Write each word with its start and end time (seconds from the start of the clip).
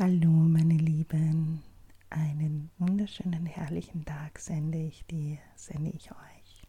Hallo 0.00 0.28
meine 0.28 0.76
Lieben, 0.76 1.60
einen 2.08 2.70
wunderschönen 2.78 3.46
herrlichen 3.46 4.04
Tag 4.04 4.38
sende 4.38 4.78
ich 4.78 5.04
dir, 5.06 5.38
sende 5.56 5.90
ich 5.90 6.12
euch. 6.12 6.62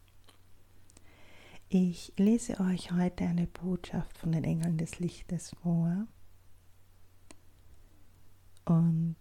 Ich 1.69 2.11
lese 2.17 2.59
euch 2.59 2.91
heute 2.91 3.25
eine 3.25 3.45
Botschaft 3.45 4.17
von 4.17 4.31
den 4.31 4.43
Engeln 4.43 4.79
des 4.79 4.97
Lichtes 4.97 5.51
vor. 5.61 6.07
Und 8.65 9.15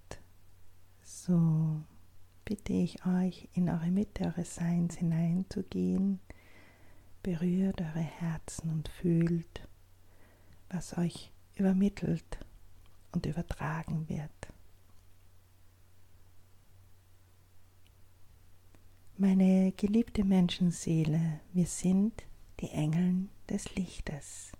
so 1.02 1.82
bitte 2.46 2.72
ich 2.72 3.04
euch 3.04 3.50
in 3.52 3.68
eure 3.68 3.90
Mitte 3.90 4.24
eures 4.24 4.54
Seins 4.54 4.96
hineinzugehen, 4.96 6.18
berührt 7.22 7.82
eure 7.82 8.00
Herzen 8.00 8.70
und 8.70 8.88
fühlt, 8.88 9.68
was 10.70 10.96
euch 10.96 11.30
übermittelt 11.56 12.38
und 13.12 13.26
übertragen 13.26 14.08
wird. 14.08 14.30
Meine 19.16 19.72
geliebte 19.72 20.24
Menschenseele, 20.24 21.40
wir 21.52 21.66
sind 21.66 22.24
die 22.60 22.70
Engeln 22.70 23.30
des 23.48 23.74
Lichtes. 23.74 24.52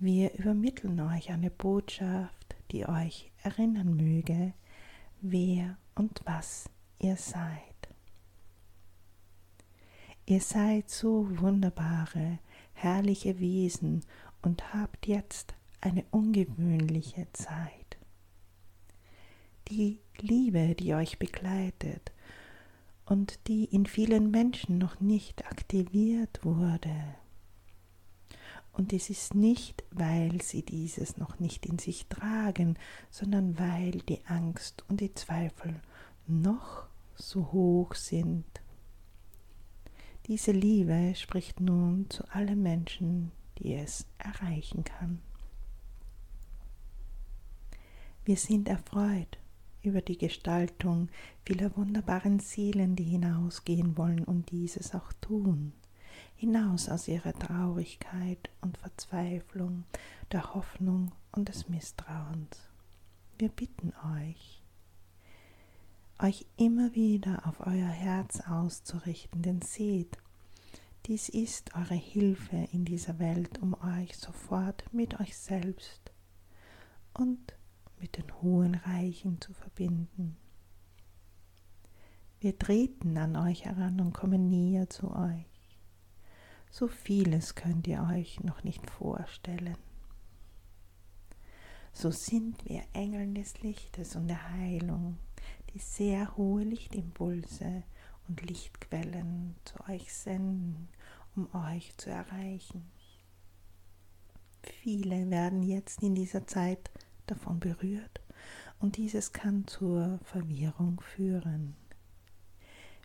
Wir 0.00 0.34
übermitteln 0.34 1.00
euch 1.00 1.30
eine 1.30 1.50
Botschaft, 1.50 2.56
die 2.72 2.86
euch 2.88 3.30
erinnern 3.42 3.94
möge, 3.96 4.52
wer 5.20 5.78
und 5.94 6.20
was 6.24 6.68
ihr 6.98 7.16
seid. 7.16 7.74
Ihr 10.26 10.40
seid 10.40 10.90
so 10.90 11.28
wunderbare, 11.38 12.38
herrliche 12.72 13.38
Wesen 13.38 14.04
und 14.42 14.74
habt 14.74 15.06
jetzt 15.06 15.54
eine 15.84 16.04
ungewöhnliche 16.10 17.26
Zeit. 17.34 17.98
Die 19.68 20.00
Liebe, 20.18 20.74
die 20.74 20.94
euch 20.94 21.18
begleitet 21.18 22.12
und 23.04 23.38
die 23.48 23.64
in 23.64 23.84
vielen 23.84 24.30
Menschen 24.30 24.78
noch 24.78 25.00
nicht 25.00 25.46
aktiviert 25.46 26.42
wurde. 26.42 27.14
Und 28.72 28.92
es 28.92 29.10
ist 29.10 29.34
nicht, 29.34 29.84
weil 29.90 30.40
sie 30.40 30.62
dieses 30.62 31.18
noch 31.18 31.38
nicht 31.38 31.66
in 31.66 31.78
sich 31.78 32.06
tragen, 32.06 32.76
sondern 33.10 33.58
weil 33.58 33.92
die 33.92 34.24
Angst 34.24 34.84
und 34.88 35.00
die 35.00 35.14
Zweifel 35.14 35.80
noch 36.26 36.86
so 37.14 37.52
hoch 37.52 37.94
sind. 37.94 38.46
Diese 40.26 40.52
Liebe 40.52 41.14
spricht 41.14 41.60
nun 41.60 42.08
zu 42.08 42.24
allen 42.30 42.62
Menschen, 42.62 43.32
die 43.58 43.74
es 43.74 44.06
erreichen 44.18 44.82
kann. 44.82 45.20
Wir 48.26 48.36
sind 48.38 48.70
erfreut 48.70 49.38
über 49.82 50.00
die 50.00 50.16
Gestaltung 50.16 51.10
vieler 51.44 51.76
wunderbaren 51.76 52.40
Seelen, 52.40 52.96
die 52.96 53.04
hinausgehen 53.04 53.98
wollen 53.98 54.24
und 54.24 54.50
dieses 54.50 54.94
auch 54.94 55.12
tun, 55.20 55.74
hinaus 56.34 56.88
aus 56.88 57.06
ihrer 57.06 57.34
Traurigkeit 57.34 58.48
und 58.62 58.78
Verzweiflung, 58.78 59.84
der 60.32 60.54
Hoffnung 60.54 61.12
und 61.32 61.50
des 61.50 61.68
Misstrauens. 61.68 62.70
Wir 63.36 63.50
bitten 63.50 63.92
euch, 64.16 64.62
euch 66.18 66.46
immer 66.56 66.94
wieder 66.94 67.46
auf 67.46 67.60
euer 67.60 67.88
Herz 67.88 68.40
auszurichten, 68.40 69.42
denn 69.42 69.60
seht, 69.60 70.16
dies 71.04 71.28
ist 71.28 71.74
eure 71.74 71.94
Hilfe 71.94 72.68
in 72.72 72.86
dieser 72.86 73.18
Welt, 73.18 73.60
um 73.60 73.74
euch 73.74 74.16
sofort 74.16 74.82
mit 74.94 75.20
euch 75.20 75.36
selbst 75.36 76.10
und 77.12 77.52
mit 78.04 78.18
den 78.18 78.42
hohen 78.42 78.74
Reichen 78.74 79.40
zu 79.40 79.54
verbinden. 79.54 80.36
Wir 82.38 82.58
treten 82.58 83.16
an 83.16 83.34
euch 83.34 83.64
heran 83.64 83.98
und 83.98 84.12
kommen 84.12 84.50
näher 84.50 84.90
zu 84.90 85.10
euch. 85.10 85.78
So 86.70 86.86
vieles 86.86 87.54
könnt 87.54 87.86
ihr 87.86 88.06
euch 88.12 88.40
noch 88.40 88.62
nicht 88.62 88.90
vorstellen. 88.90 89.78
So 91.94 92.10
sind 92.10 92.68
wir 92.68 92.82
Engeln 92.92 93.34
des 93.34 93.62
Lichtes 93.62 94.16
und 94.16 94.28
der 94.28 94.50
Heilung, 94.50 95.16
die 95.72 95.78
sehr 95.78 96.36
hohe 96.36 96.62
Lichtimpulse 96.62 97.84
und 98.28 98.42
Lichtquellen 98.42 99.56
zu 99.64 99.80
euch 99.88 100.12
senden, 100.12 100.90
um 101.34 101.48
euch 101.54 101.96
zu 101.96 102.10
erreichen. 102.10 102.84
Viele 104.62 105.30
werden 105.30 105.62
jetzt 105.62 106.02
in 106.02 106.14
dieser 106.14 106.46
Zeit 106.46 106.90
davon 107.26 107.60
berührt 107.60 108.20
und 108.78 108.96
dieses 108.96 109.32
kann 109.32 109.66
zur 109.66 110.18
Verwirrung 110.24 111.00
führen. 111.00 111.76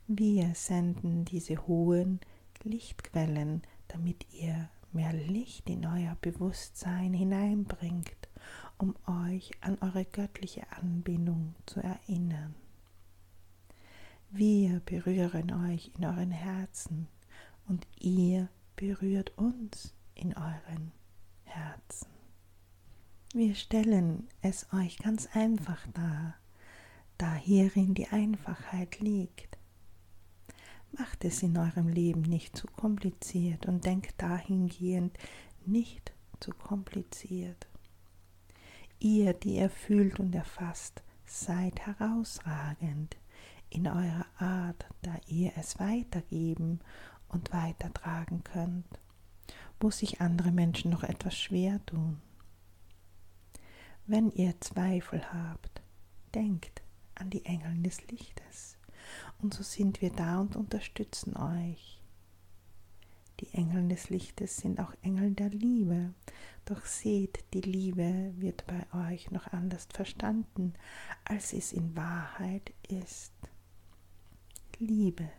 Wir 0.07 0.55
senden 0.55 1.25
diese 1.25 1.67
hohen 1.67 2.19
Lichtquellen, 2.63 3.61
damit 3.87 4.25
ihr 4.33 4.69
mehr 4.91 5.13
Licht 5.13 5.69
in 5.69 5.85
euer 5.85 6.17
Bewusstsein 6.21 7.13
hineinbringt, 7.13 8.27
um 8.77 8.95
euch 9.05 9.51
an 9.61 9.77
eure 9.81 10.05
göttliche 10.05 10.63
Anbindung 10.71 11.55
zu 11.65 11.79
erinnern. 11.81 12.55
Wir 14.31 14.79
berühren 14.81 15.51
euch 15.65 15.91
in 15.97 16.05
euren 16.05 16.31
Herzen 16.31 17.07
und 17.67 17.87
ihr 17.99 18.49
berührt 18.75 19.37
uns 19.37 19.93
in 20.15 20.35
euren 20.35 20.91
Herzen. 21.45 22.18
Wir 23.35 23.53
stellen 23.53 24.27
es 24.41 24.65
euch 24.73 24.97
ganz 24.97 25.29
einfach 25.35 25.85
dar, 25.93 26.33
da 27.19 27.35
hierin 27.35 27.93
die 27.93 28.07
Einfachheit 28.07 28.99
liegt. 29.01 29.59
Macht 30.93 31.23
es 31.23 31.43
in 31.43 31.55
eurem 31.55 31.89
Leben 31.89 32.23
nicht 32.23 32.57
zu 32.57 32.65
kompliziert 32.65 33.67
und 33.67 33.85
denkt 33.85 34.15
dahingehend 34.17 35.15
nicht 35.63 36.11
zu 36.39 36.49
kompliziert. 36.49 37.67
Ihr, 38.97 39.33
die 39.33 39.57
ihr 39.57 39.69
fühlt 39.69 40.19
und 40.19 40.33
erfasst, 40.33 41.03
seid 41.23 41.81
herausragend 41.85 43.15
in 43.69 43.85
eurer 43.87 44.25
Art, 44.39 44.87
da 45.03 45.15
ihr 45.27 45.51
es 45.55 45.77
weitergeben 45.77 46.79
und 47.27 47.53
weitertragen 47.53 48.43
könnt, 48.43 48.99
wo 49.79 49.91
sich 49.91 50.19
andere 50.19 50.51
Menschen 50.51 50.89
noch 50.89 51.03
etwas 51.03 51.37
schwer 51.37 51.79
tun. 51.85 52.19
Wenn 54.11 54.31
ihr 54.31 54.59
Zweifel 54.59 55.21
habt, 55.31 55.83
denkt 56.33 56.81
an 57.13 57.29
die 57.29 57.45
Engel 57.45 57.83
des 57.83 58.07
Lichtes. 58.07 58.75
Und 59.39 59.53
so 59.53 59.61
sind 59.61 60.01
wir 60.01 60.09
da 60.09 60.39
und 60.39 60.55
unterstützen 60.55 61.37
euch. 61.37 62.01
Die 63.39 63.53
Engel 63.53 63.87
des 63.87 64.09
Lichtes 64.09 64.57
sind 64.57 64.79
auch 64.79 64.95
Engel 65.03 65.35
der 65.35 65.49
Liebe. 65.49 66.15
Doch 66.65 66.83
seht, 66.85 67.43
die 67.53 67.61
Liebe 67.61 68.33
wird 68.35 68.63
bei 68.65 69.11
euch 69.11 69.29
noch 69.29 69.45
anders 69.53 69.87
verstanden, 69.93 70.73
als 71.23 71.53
es 71.53 71.71
in 71.71 71.95
Wahrheit 71.95 72.73
ist. 72.87 73.35
Liebe 74.79 75.29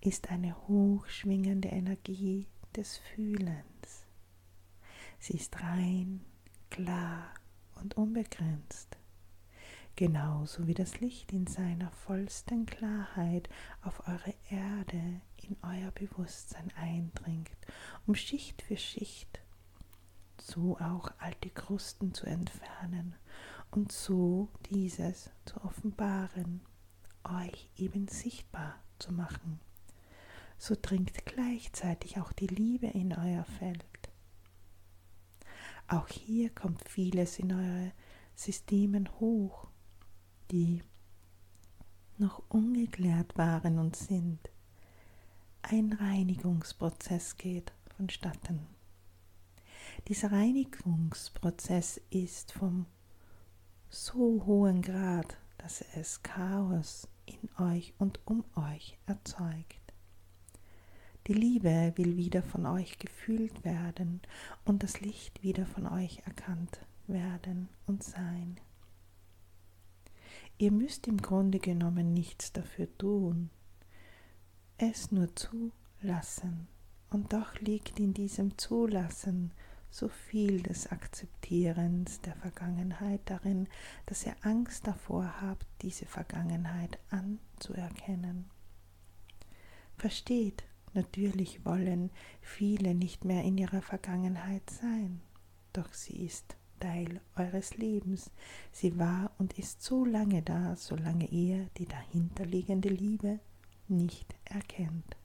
ist 0.00 0.32
eine 0.32 0.56
hochschwingende 0.66 1.68
Energie 1.68 2.48
des 2.74 2.96
Fühlens. 3.14 4.04
Sie 5.20 5.34
ist 5.34 5.60
rein, 5.60 6.24
klar 6.68 7.32
und 7.76 7.96
unbegrenzt, 7.96 8.96
genauso 9.96 10.66
wie 10.66 10.74
das 10.74 11.00
Licht 11.00 11.32
in 11.32 11.46
seiner 11.46 11.90
vollsten 11.90 12.66
Klarheit 12.66 13.48
auf 13.82 14.06
eure 14.08 14.34
Erde 14.50 15.20
in 15.36 15.56
euer 15.62 15.90
Bewusstsein 15.92 16.72
eindringt, 16.76 17.50
um 18.06 18.14
Schicht 18.14 18.62
für 18.62 18.76
Schicht 18.76 19.40
so 20.40 20.78
auch 20.78 21.10
alte 21.18 21.50
Krusten 21.50 22.14
zu 22.14 22.26
entfernen 22.26 23.14
und 23.70 23.92
so 23.92 24.48
dieses 24.70 25.30
zu 25.44 25.62
offenbaren, 25.62 26.60
euch 27.24 27.70
eben 27.76 28.08
sichtbar 28.08 28.82
zu 28.98 29.12
machen. 29.12 29.60
So 30.58 30.76
dringt 30.80 31.24
gleichzeitig 31.24 32.18
auch 32.18 32.32
die 32.32 32.46
Liebe 32.46 32.86
in 32.86 33.12
euer 33.16 33.44
Feld 33.44 33.84
auch 35.88 36.08
hier 36.08 36.50
kommt 36.50 36.88
vieles 36.88 37.38
in 37.38 37.52
eure 37.52 37.92
Systemen 38.34 39.08
hoch, 39.20 39.68
die 40.50 40.82
noch 42.18 42.42
ungeklärt 42.48 43.36
waren 43.36 43.78
und 43.78 43.96
sind. 43.96 44.38
Ein 45.62 45.92
Reinigungsprozess 45.92 47.36
geht 47.36 47.72
vonstatten. 47.96 48.66
Dieser 50.08 50.32
Reinigungsprozess 50.32 52.00
ist 52.10 52.52
vom 52.52 52.86
so 53.88 54.44
hohen 54.46 54.82
Grad, 54.82 55.36
dass 55.58 55.84
es 55.94 56.22
Chaos 56.22 57.08
in 57.26 57.48
euch 57.62 57.94
und 57.98 58.20
um 58.24 58.44
euch 58.56 58.98
erzeugt. 59.06 59.81
Die 61.28 61.34
Liebe 61.34 61.92
will 61.96 62.16
wieder 62.16 62.42
von 62.42 62.66
euch 62.66 62.98
gefühlt 62.98 63.64
werden 63.64 64.20
und 64.64 64.82
das 64.82 65.00
Licht 65.00 65.42
wieder 65.42 65.66
von 65.66 65.86
euch 65.86 66.22
erkannt 66.26 66.80
werden 67.06 67.68
und 67.86 68.02
sein. 68.02 68.58
Ihr 70.58 70.72
müsst 70.72 71.06
im 71.06 71.18
Grunde 71.18 71.60
genommen 71.60 72.12
nichts 72.12 72.52
dafür 72.52 72.88
tun, 72.98 73.50
es 74.78 75.12
nur 75.12 75.28
zulassen. 75.36 76.66
Und 77.10 77.32
doch 77.32 77.60
liegt 77.60 78.00
in 78.00 78.14
diesem 78.14 78.56
Zulassen 78.58 79.52
so 79.90 80.08
viel 80.08 80.62
des 80.62 80.90
Akzeptierens 80.90 82.20
der 82.22 82.34
Vergangenheit 82.36 83.20
darin, 83.26 83.68
dass 84.06 84.24
ihr 84.24 84.34
Angst 84.40 84.86
davor 84.86 85.40
habt, 85.42 85.66
diese 85.82 86.06
Vergangenheit 86.06 86.98
anzuerkennen. 87.10 88.46
Versteht, 89.98 90.64
natürlich 90.94 91.64
wollen 91.64 92.10
viele 92.40 92.94
nicht 92.94 93.24
mehr 93.24 93.42
in 93.44 93.58
ihrer 93.58 93.82
Vergangenheit 93.82 94.68
sein, 94.70 95.20
doch 95.72 95.92
sie 95.92 96.24
ist 96.24 96.56
Teil 96.82 97.20
eures 97.36 97.76
Lebens. 97.76 98.30
Sie 98.72 98.98
war 98.98 99.30
und 99.38 99.58
ist 99.58 99.82
so 99.82 100.04
lange 100.04 100.42
da, 100.42 100.74
solange 100.74 101.26
ihr 101.28 101.68
die 101.78 101.86
dahinterliegende 101.86 102.88
Liebe 102.88 103.38
nicht 103.86 104.34
erkennt. 104.44 105.16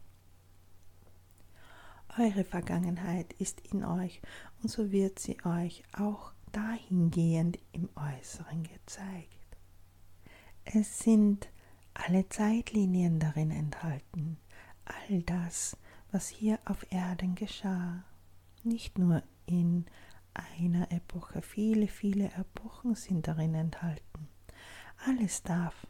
Eure 2.20 2.44
Vergangenheit 2.44 3.34
ist 3.34 3.62
in 3.72 3.84
euch 3.84 4.22
und 4.62 4.70
so 4.70 4.92
wird 4.92 5.20
sie 5.20 5.38
euch 5.46 5.84
auch 5.94 6.32
dahingehend 6.52 7.60
im 7.72 7.90
Äußeren 7.96 8.64
gezeigt. 8.64 9.58
Es 10.64 11.00
sind 11.00 11.50
alle 11.94 12.28
Zeitlinien 12.30 13.20
darin 13.20 13.52
enthalten, 13.52 14.38
all 14.88 15.22
das, 15.24 15.78
was 16.12 16.28
hier 16.28 16.60
auf 16.66 16.86
Erden 16.92 17.36
geschah, 17.36 18.04
nicht 18.64 18.98
nur 18.98 19.24
in 19.46 19.86
einer 20.34 20.92
Epoche, 20.92 21.42
viele, 21.42 21.88
viele 21.88 22.32
Epochen 22.32 22.96
sind 22.96 23.28
darin 23.28 23.56
enthalten. 23.56 24.28
Alles 25.06 25.44
darf 25.44 25.88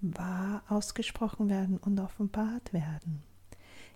wahr 0.00 0.62
ausgesprochen 0.68 1.48
werden 1.48 1.78
und 1.78 1.98
offenbart 1.98 2.72
werden 2.72 3.22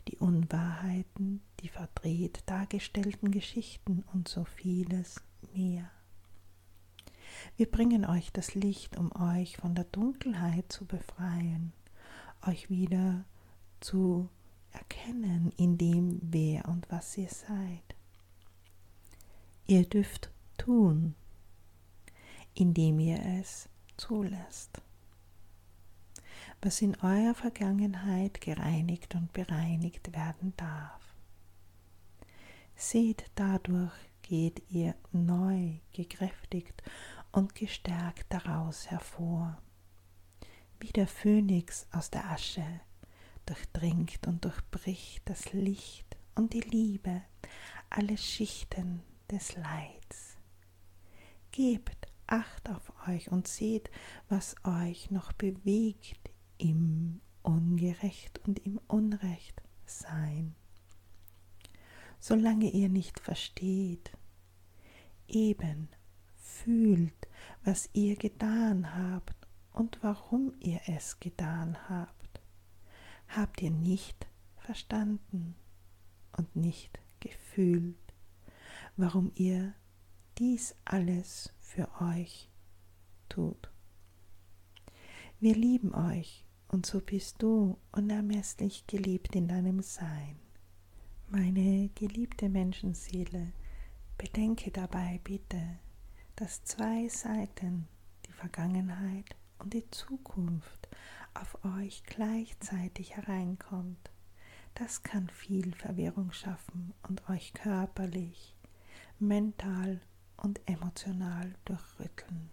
die 0.09 0.17
Unwahrheiten, 0.17 1.43
die 1.61 1.69
verdreht 1.69 2.43
dargestellten 2.47 3.31
Geschichten 3.31 4.05
und 4.13 4.29
so 4.29 4.45
vieles 4.45 5.23
mehr. 5.55 5.91
Wir 7.57 7.71
bringen 7.71 8.05
euch 8.05 8.33
das 8.33 8.55
Licht, 8.55 8.97
um 8.97 9.13
euch 9.13 9.59
von 9.59 9.75
der 9.75 9.85
Dunkelheit 9.85 10.73
zu 10.73 10.87
befreien, 10.87 11.73
euch 12.47 12.71
wieder 12.71 13.25
zu 13.25 13.38
erkennen 14.73 15.53
in 15.57 15.79
dem, 15.79 16.21
wer 16.23 16.69
und 16.69 16.91
was 16.91 17.17
ihr 17.17 17.29
seid. 17.29 17.97
Ihr 19.67 19.85
dürft 19.85 20.31
tun, 20.57 21.15
indem 22.55 22.99
ihr 23.01 23.21
es 23.41 23.69
zulässt 23.97 24.81
was 26.61 26.83
in 26.83 26.97
eurer 27.03 27.35
Vergangenheit 27.35 28.41
gereinigt 28.41 29.15
und 29.15 29.33
bereinigt 29.33 30.13
werden 30.15 30.55
darf. 30.57 31.15
Seht, 32.75 33.31
dadurch 33.35 33.93
geht 34.23 34.63
ihr 34.71 34.95
neu, 35.13 35.79
gekräftigt 35.93 36.83
und 37.33 37.55
gestärkt 37.55 38.27
daraus 38.33 38.91
hervor. 38.91 39.59
Wie 40.81 40.93
der 40.93 41.07
Phönix 41.07 41.87
aus 41.93 42.11
der 42.11 42.31
Asche 42.31 42.65
durchdringt 43.49 44.27
und 44.27 44.45
durchbricht 44.45 45.23
das 45.25 45.53
Licht 45.53 46.17
und 46.35 46.53
die 46.53 46.61
Liebe 46.61 47.23
alle 47.91 48.17
Schichten 48.17 49.03
des 49.31 49.57
Leids. 49.57 50.37
Gebt 51.51 52.09
Acht 52.31 52.69
auf 52.69 52.93
euch 53.09 53.33
und 53.33 53.49
seht, 53.49 53.91
was 54.29 54.55
euch 54.63 55.11
noch 55.11 55.33
bewegt 55.33 56.31
im 56.59 57.23
Ungerecht 57.43 58.39
und 58.47 58.59
im 58.67 58.79
Unrecht 58.87 59.63
sein. 59.87 60.55
Solange 62.21 62.71
ihr 62.71 62.91
nicht 62.91 63.19
versteht, 63.19 64.13
eben 65.27 65.89
fühlt, 66.37 67.29
was 67.65 67.89
ihr 67.95 68.17
getan 68.17 68.95
habt 68.95 69.49
und 69.73 69.99
warum 70.03 70.53
ihr 70.61 70.83
es 70.87 71.19
getan 71.19 71.79
habt, 71.89 72.18
habt 73.29 73.63
ihr 73.63 73.71
nicht 73.71 74.27
verstanden 74.57 75.55
und 76.37 76.55
nicht 76.57 76.99
gefühlt, 77.21 77.97
warum 78.97 79.33
ihr 79.35 79.75
dies 80.39 80.75
alles 80.85 81.53
für 81.59 81.89
euch 82.01 82.49
tut. 83.29 83.71
Wir 85.41 85.55
lieben 85.55 85.95
euch 85.95 86.45
und 86.69 86.87
so 86.87 87.01
bist 87.01 87.43
du 87.43 87.79
unermesslich 87.93 88.87
geliebt 88.87 89.35
in 89.35 89.49
deinem 89.49 89.83
Sein. 89.83 90.39
Meine 91.29 91.91
geliebte 91.95 92.49
Menschenseele, 92.49 93.53
bedenke 94.17 94.71
dabei 94.71 95.21
bitte, 95.23 95.79
dass 96.37 96.65
zwei 96.65 97.09
Seiten, 97.09 97.87
die 98.27 98.33
Vergangenheit 98.33 99.37
und 99.59 99.75
die 99.75 99.89
Zukunft, 99.91 100.89
auf 101.41 101.59
euch 101.65 102.03
gleichzeitig 102.05 103.17
hereinkommt. 103.17 104.11
Das 104.75 105.03
kann 105.03 105.29
viel 105.29 105.75
Verwirrung 105.75 106.33
schaffen 106.33 106.95
und 107.09 107.29
euch 107.29 107.53
körperlich, 107.55 108.57
mental 109.19 110.01
und 110.37 110.61
emotional 110.67 111.55
durchrütteln. 111.65 112.51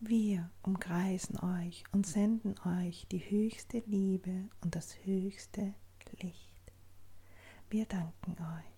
Wir 0.00 0.50
umkreisen 0.62 1.38
euch 1.40 1.84
und 1.92 2.06
senden 2.06 2.54
euch 2.66 3.06
die 3.12 3.18
höchste 3.18 3.82
Liebe 3.86 4.48
und 4.62 4.74
das 4.74 4.96
höchste 5.04 5.74
Licht. 6.20 6.72
Wir 7.68 7.84
danken 7.86 8.32
euch. 8.32 8.69